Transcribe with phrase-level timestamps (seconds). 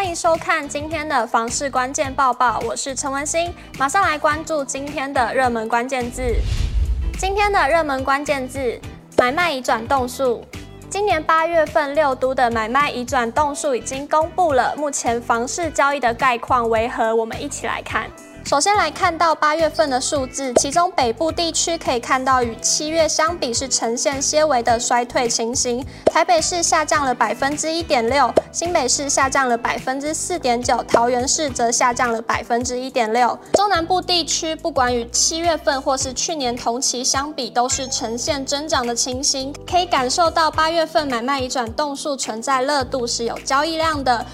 [0.00, 6.22] 欢迎收看今天的房市关键报报，我是陈文心，马上来关注今天的热门关键字。
[7.18, 8.80] 今天的热门关键字：
[9.18, 10.42] 买卖已转动数。
[10.88, 17.14] 今年八月份六都的买卖已转动数已经公布了，目前房市交易的概况为何？
[17.14, 18.10] 我们一起来看。
[18.50, 25.86] 首先来看到八月份的数字，其中北部地区可以看到与七月相比是呈现些微的衰退情形。
[26.06, 33.38] 台北市下降了百分之一点六，新北市下降了百分之四点九，桃园市则下降了百分之一点六。
[33.52, 39.54] 中南部地区不管与七月份或是去年同期相比，都是呈现增长的情形。
[39.64, 44.26] 可以感受到八月份买卖移转动数存在热度，是有交易量的。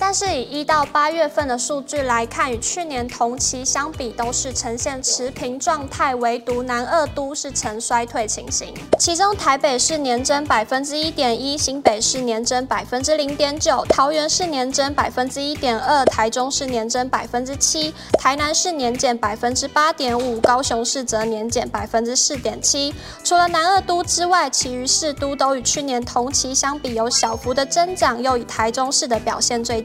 [0.00, 8.74] 但是以一到八月份的数据来看，与去年同期相比都是呈现持平状态，唯独南二都是呈衰退情形。
[8.98, 22.94] 其中台北市年增百分之一点一，新北市年增百分之零点九，桃园市年增百分之一点二，台中市年增百分之七，台南市年减百分之八点五，高雄市则年减百分之四点七。
[23.22, 29.82] 除了南二都之外，其余市都都与去年同期相比有小幅的增长，又以台中市的表现最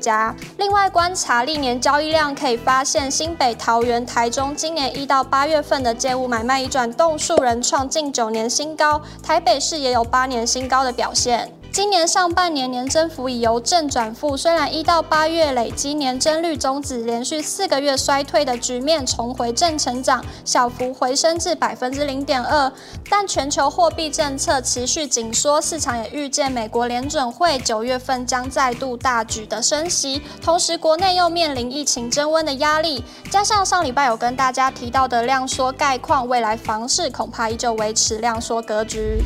[0.57, 11.51] 另外，观察历年交易量，可以发现新北、桃园、台中今年一到八月份的借物买卖已转动数人创近九年新高，台北市也有八年新高的表现。
[11.75, 22.71] 今年上半年年增幅已由正转负，虽然一到八月累积年增率终止连续四个月衰退的局面，重回正成长，小幅回升至百分之零点二。
[23.09, 39.21] 但全球货币政策持续紧缩，市场也预见美国联准会九月份将再度大举的升息，同时国内又面临疫情升温的压力，加上上礼拜有跟大家提到的量缩概况，未来房市恐怕依旧维持量缩格局。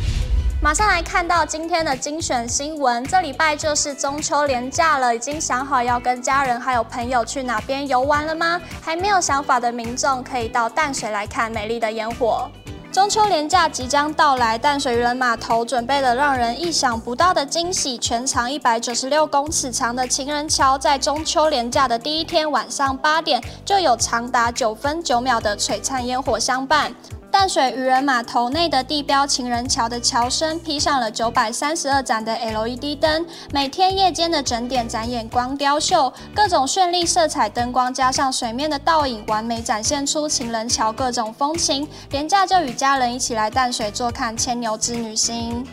[0.62, 3.02] 马上来看到今天的精选新闻。
[3.06, 8.60] 这礼拜就是中秋连假了，已经想好要跟家人还有朋友去哪边游玩了吗？
[8.82, 12.52] 还没有想法的民众可以到淡水来看美丽的烟火。
[12.92, 17.98] 中秋连假即将到来，淡水渔人码头准备了让人意想不到的惊喜。
[17.98, 26.94] 全长一百九十六公尺长的情人桥，在中秋连假的第一天晚上八点，就有长达九分九秒的璀璨烟火相伴。
[27.32, 41.88] 淡水渔人码头内的地标情人桥的桥身披上了九百三十二盏的 LED 灯，每天夜间的整点展演光雕秀，各种绚丽色彩灯光加上水面的倒影，完美展现出情人桥各种风情。
[42.10, 45.64] 连假就与家人一起来淡水坐看牵牛织女星。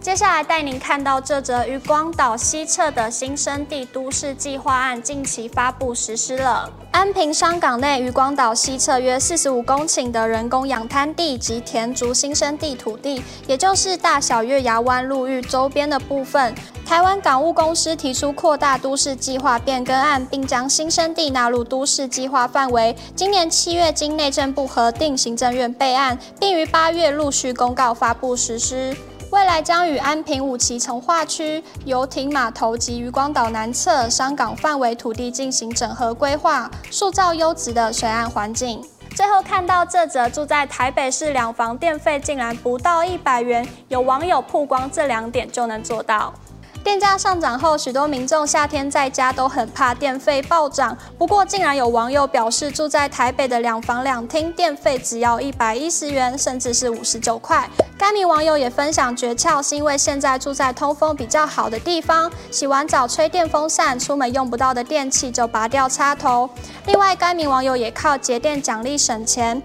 [0.00, 6.72] 接下来带您看到这则渔光岛西侧的新生地都市计划案，近期发布实施了。
[6.90, 16.54] 安平商港内渔光岛西侧约四十五公顷的人工养滩地及田竹新生地土地，也就是大小月牙湾陆域周边的部分，
[16.86, 22.96] 台湾港务公司提出扩大都市计划变更案，并将新生地纳入都市计划范围。
[23.14, 28.96] 今年七月经内政部核定，行政院备案，并于八月陆续公告发布实施。
[29.30, 38.84] 未来将与安平五期从化区、游艇码头及渔光岛南侧商港范围土地进行整合规划，塑造优质的水岸环境。
[39.14, 46.34] 最后看到这则住在台北市两房电费竟然不到一百元，有网友曝光这两点就能做到。
[46.82, 50.96] 电价上涨后，许多民众夏天在家都很怕电费暴涨。
[51.18, 57.68] 不过，竟然有网友表示，住在台北的两房两厅电费只要一百一十元，甚至是五十九块。
[57.98, 66.48] 该名网友也分享诀窍，是因为现在住在通风比较好的地方，洗完澡吹电风扇，出门用不到的电器就拔掉插头。
[66.86, 69.62] 另外，该名网友也靠节电奖励省钱。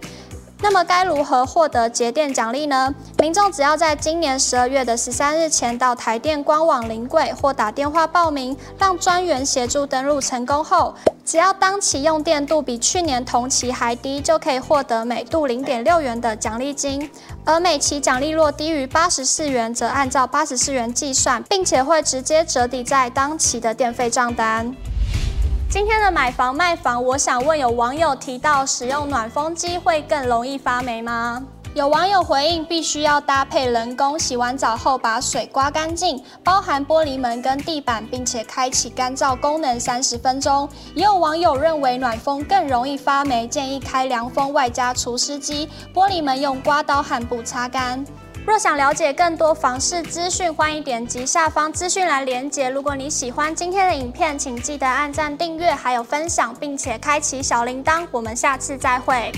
[0.61, 2.93] 那么该如何获得节电奖励呢？
[3.19, 17.09] 民众只要在今年十二月的十三日前到台电官网临柜或打电话报名，让专员协助登录成功后，只要当期用电度比去年同期还低，就可以获得每度零点六元的奖励金。
[17.43, 24.73] 而每期奖励若低于八十四元，则按照八十四元计算，并且会直接折抵在当期的电费账单。
[25.67, 31.43] 今天的买房卖房，我想问有网友提到使用暖风机会更容易发霉吗？
[31.73, 40.69] 有网友回应，必须要搭配人工，洗完澡后把水刮干净，包含玻璃门跟地板，并且开启干燥功能三十分钟。
[40.93, 48.05] 也有网友认为暖风更容易发霉，建议开凉风外加除湿机，玻璃门用刮刀和布擦干。
[48.45, 52.69] 若想了解更多房市资讯，欢迎点击下方资讯栏连接。
[52.69, 58.05] 如果你喜欢今天的影片，请记得按赞、订阅，还有分享，并且开启小铃铛。
[58.11, 59.31] 我们下次再会。